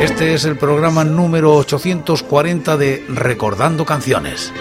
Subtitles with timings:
[0.00, 4.52] Este es el programa número 840 de Recordando Canciones.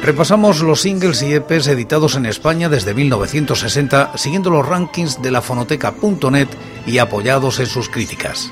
[0.00, 5.42] Repasamos los singles y EPs editados en España desde 1960, siguiendo los rankings de la
[5.42, 6.48] fonoteca.net
[6.86, 8.48] y apoyados en sus críticas.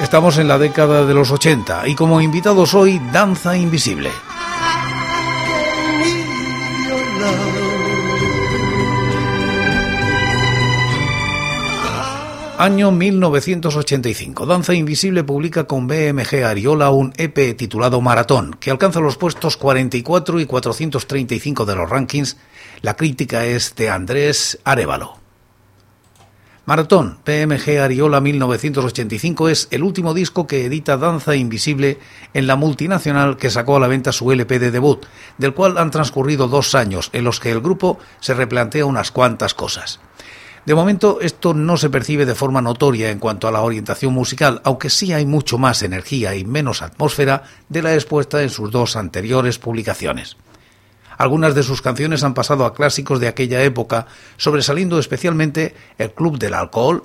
[0.00, 4.10] Estamos en la década de los 80 y como invitados hoy, Danza Invisible.
[12.56, 14.46] Año 1985.
[14.46, 20.38] Danza Invisible publica con BMG Ariola un EP titulado Maratón, que alcanza los puestos 44
[20.38, 22.36] y 435 de los rankings.
[22.80, 25.18] La crítica es de Andrés Arevalo.
[26.64, 31.98] Maratón, PMG Ariola 1985 es el último disco que edita Danza Invisible
[32.34, 35.04] en la multinacional que sacó a la venta su LP de debut,
[35.38, 39.54] del cual han transcurrido dos años en los que el grupo se replantea unas cuantas
[39.54, 39.98] cosas.
[40.66, 44.62] De momento esto no se percibe de forma notoria en cuanto a la orientación musical,
[44.64, 48.96] aunque sí hay mucho más energía y menos atmósfera de la expuesta en sus dos
[48.96, 50.38] anteriores publicaciones.
[51.18, 54.06] Algunas de sus canciones han pasado a clásicos de aquella época,
[54.38, 57.04] sobresaliendo especialmente El Club del Alcohol,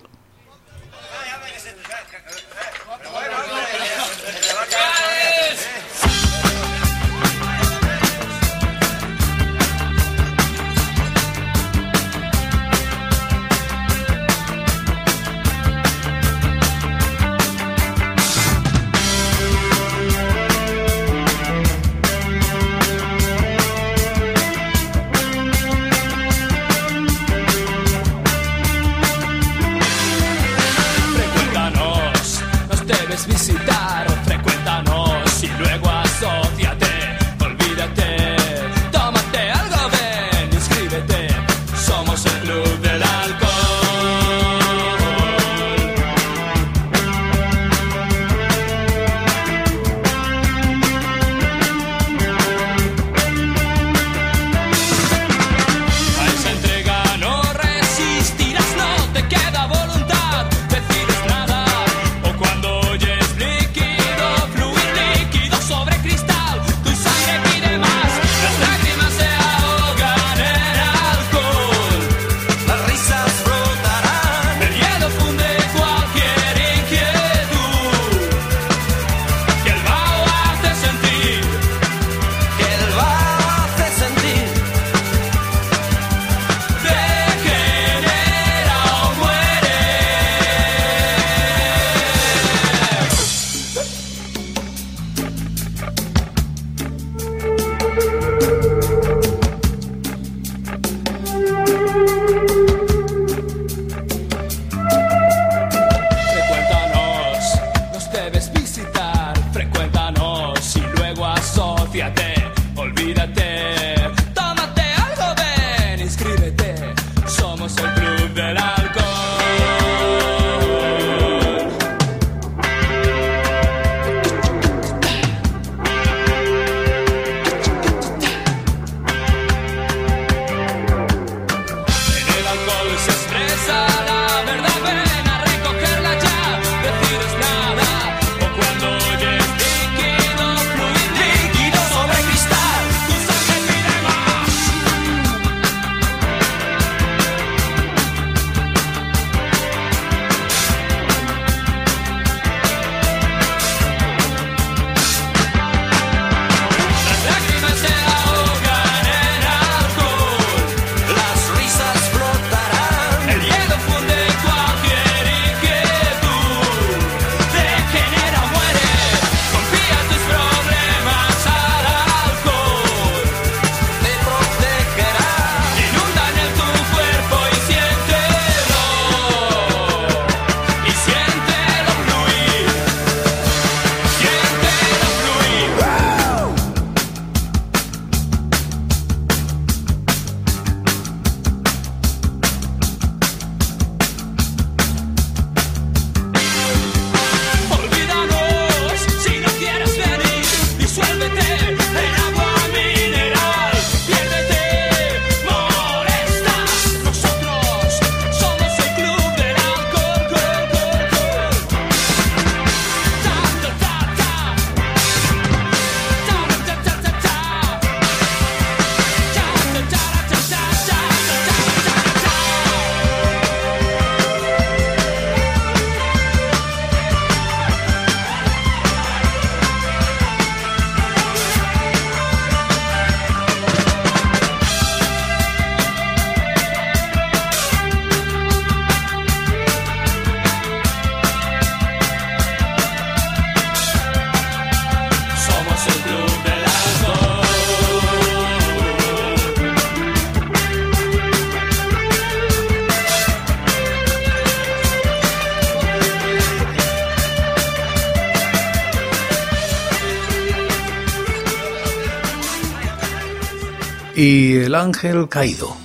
[264.69, 265.78] El Ángel Caído.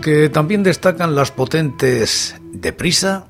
[0.00, 3.26] Aunque también destacan las potentes Deprisa,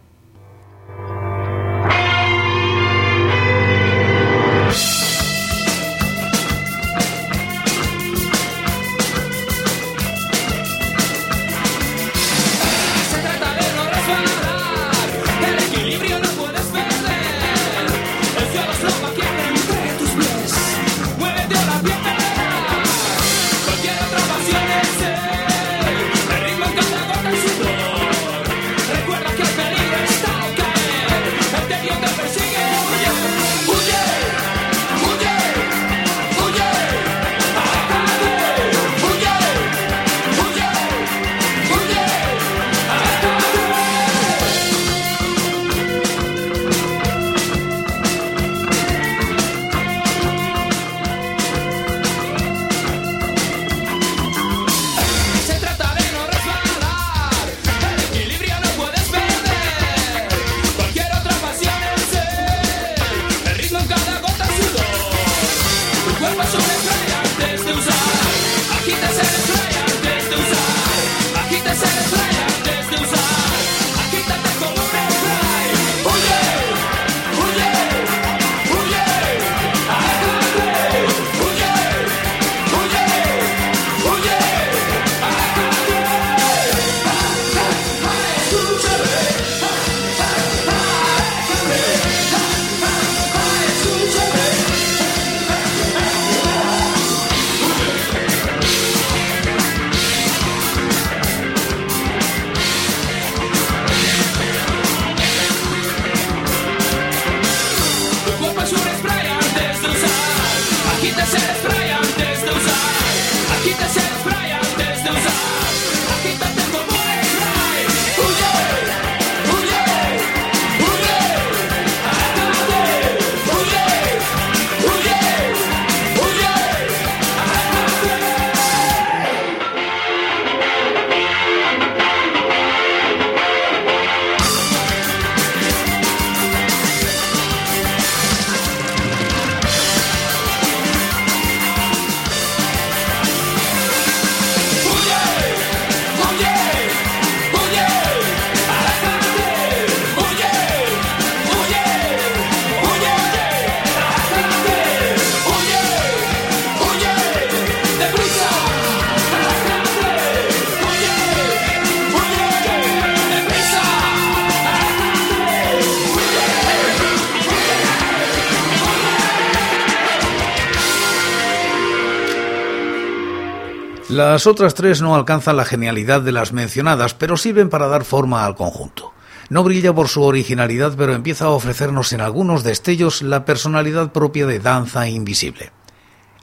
[174.30, 178.46] Las otras tres no alcanzan la genialidad de las mencionadas, pero sirven para dar forma
[178.46, 179.12] al conjunto.
[179.48, 184.46] No brilla por su originalidad, pero empieza a ofrecernos en algunos destellos la personalidad propia
[184.46, 185.72] de Danza Invisible.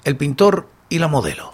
[0.03, 1.53] El pintor y la modelo.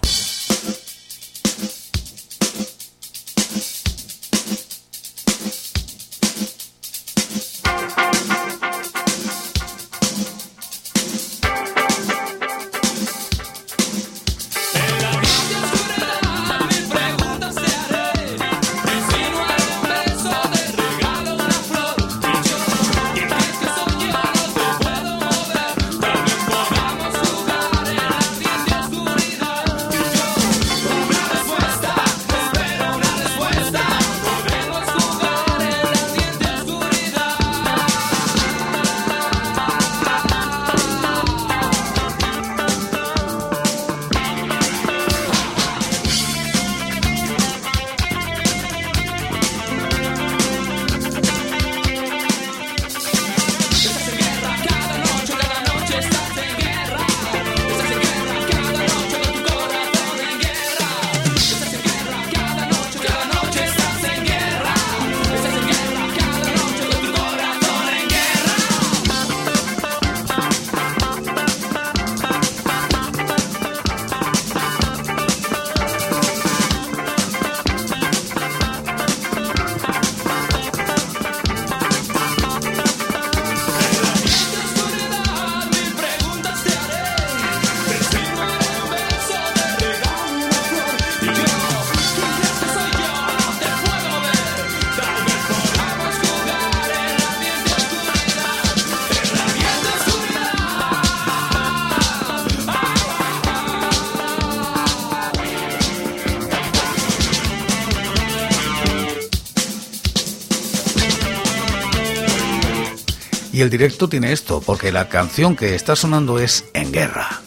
[113.63, 117.42] El directo tiene esto, porque la canción que está sonando es En Guerra.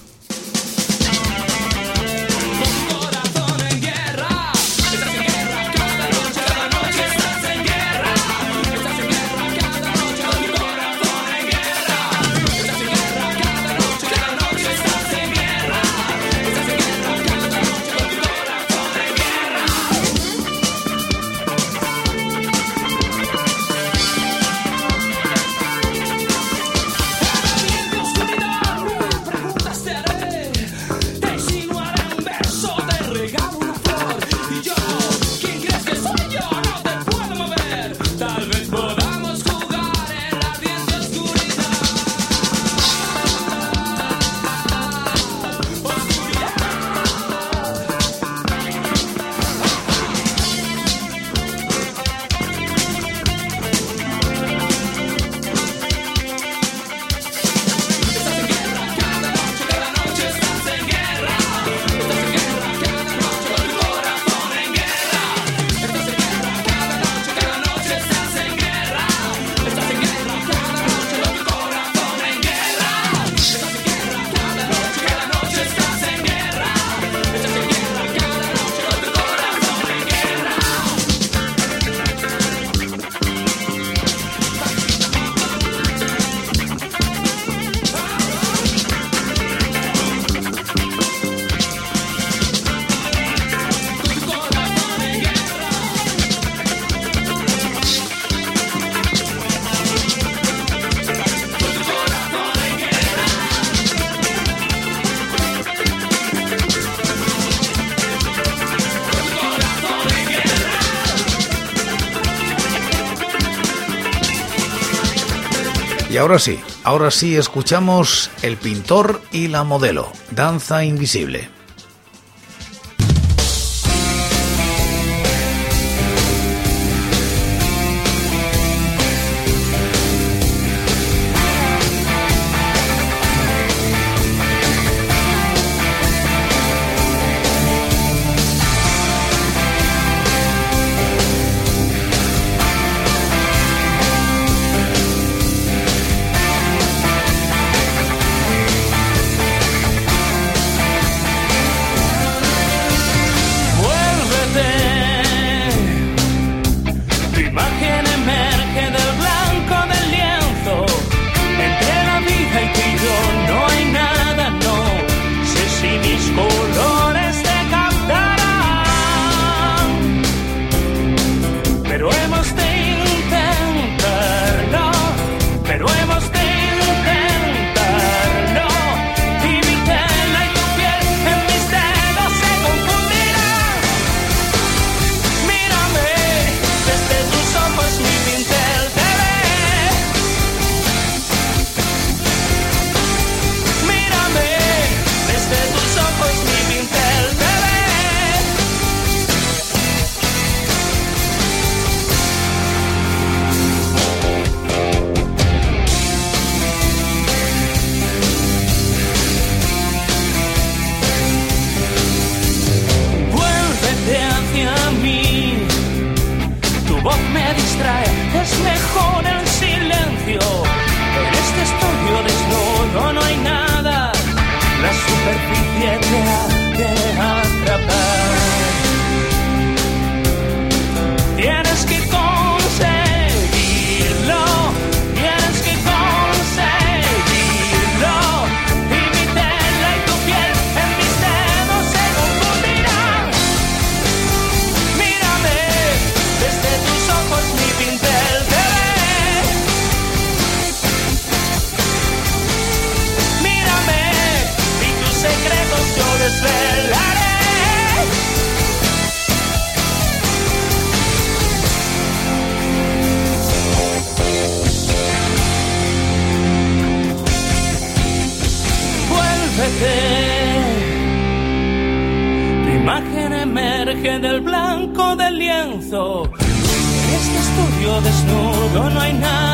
[116.16, 121.55] Y ahora sí, ahora sí escuchamos El pintor y la modelo, Danza Invisible.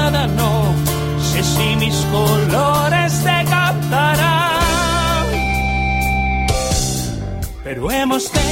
[0.03, 0.75] nada, no
[1.31, 5.27] sé si mis colores te captarán.
[7.65, 8.45] Pero hemos de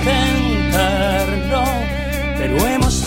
[0.00, 1.64] intentarlo,
[2.38, 2.97] pero hemos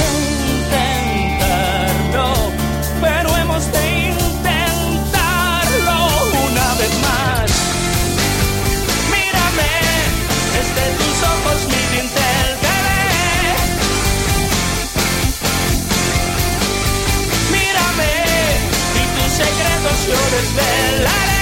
[20.07, 21.41] yo desvelaré.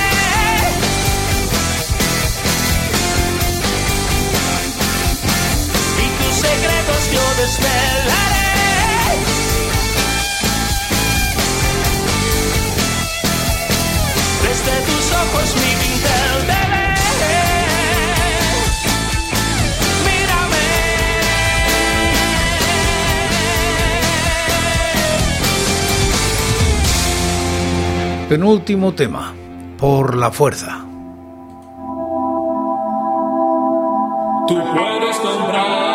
[6.03, 8.49] Y tus secretos yo desvelaré.
[14.43, 16.58] Desde tus ojos mi pincel
[28.29, 29.33] penúltimo tema,
[29.79, 30.85] por la fuerza.
[34.47, 35.88] Tú puedes.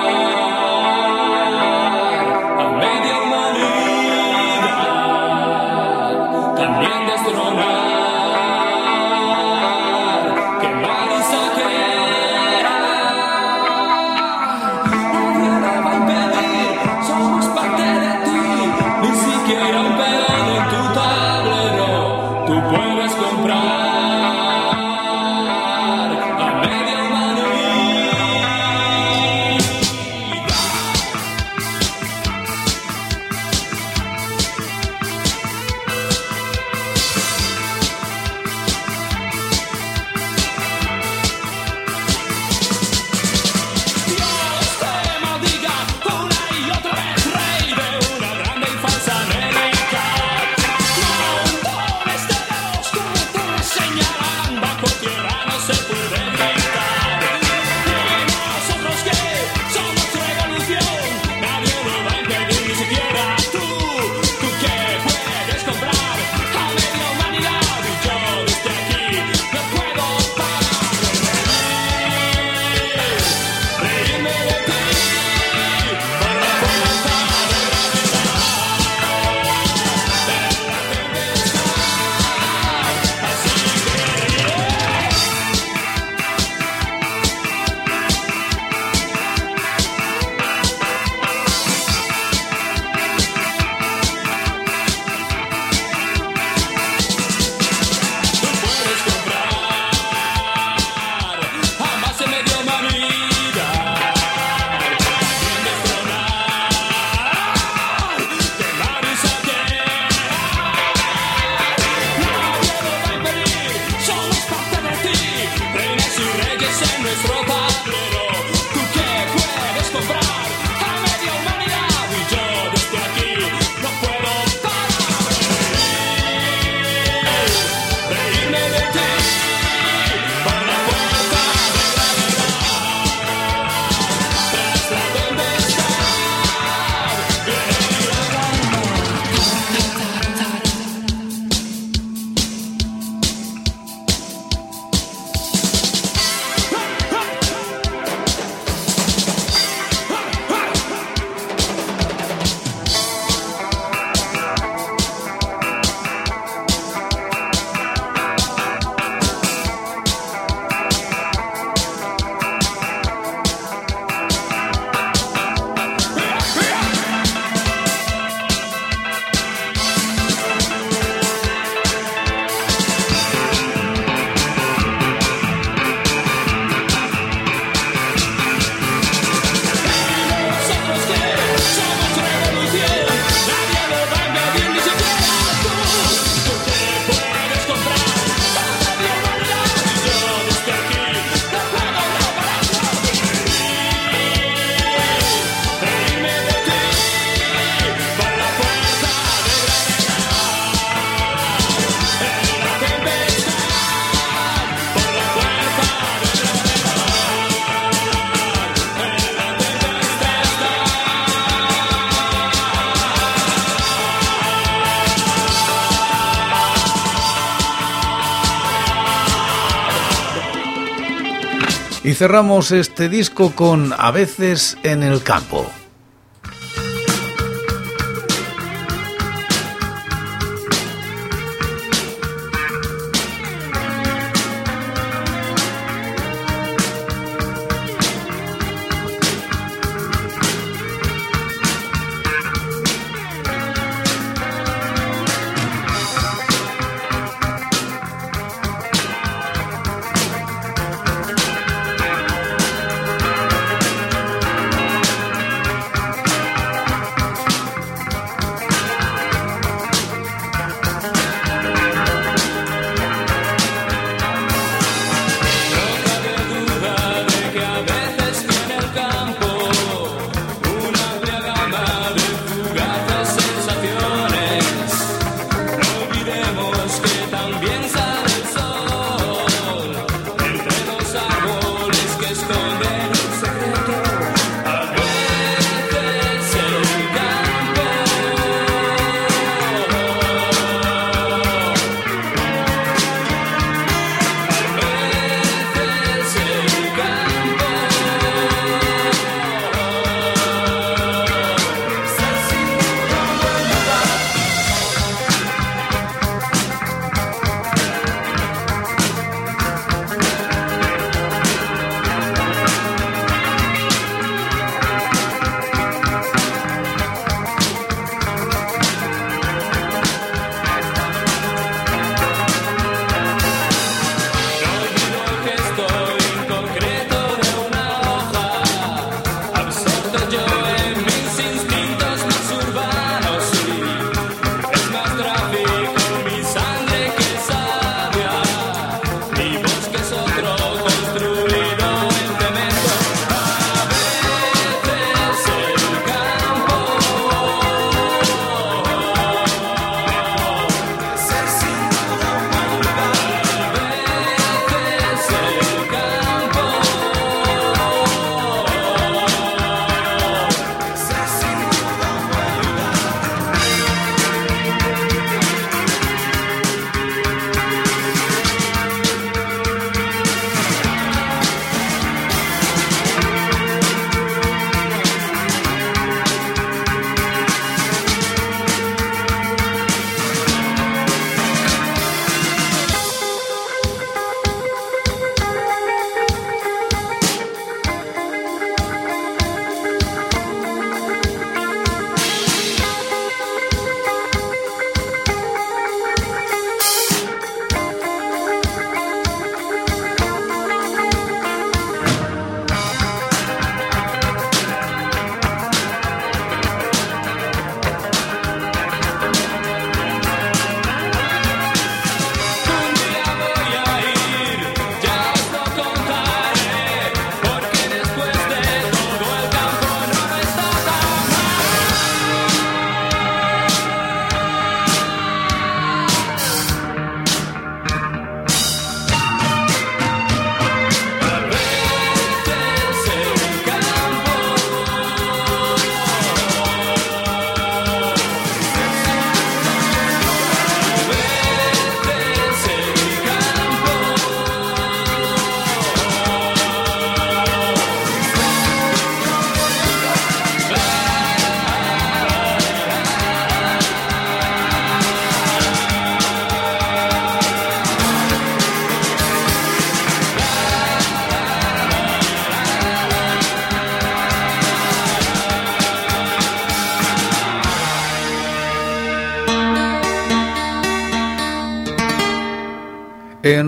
[222.05, 225.71] Y cerramos este disco con A veces en el campo.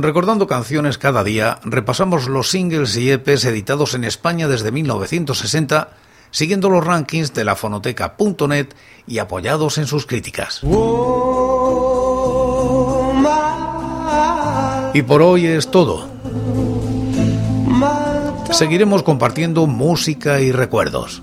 [0.06, 5.88] Recordando Canciones cada día repasamos los singles y EPs editados en España desde 1960,
[6.30, 8.68] siguiendo los rankings de la fonoteca.net
[9.08, 10.60] y apoyados en sus críticas.
[14.94, 16.08] Y por hoy es todo.
[18.52, 21.20] Seguiremos compartiendo música y recuerdos.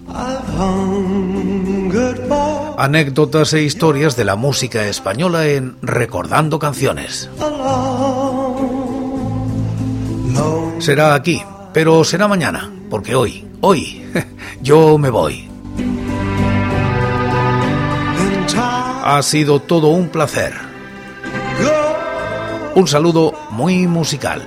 [2.77, 7.29] Anécdotas e historias de la música española en Recordando Canciones.
[10.79, 11.41] Será aquí,
[11.73, 14.05] pero será mañana, porque hoy, hoy,
[14.61, 15.49] yo me voy.
[19.05, 20.53] Ha sido todo un placer.
[22.75, 24.41] Un saludo muy musical.